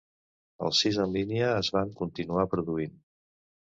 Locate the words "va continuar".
1.77-2.47